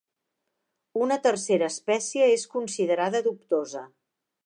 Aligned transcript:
Una 1.07 1.17
tercera 1.27 1.69
espècie 1.73 2.33
és 2.39 2.49
considerada 2.57 3.25
dubtosa. 3.31 3.87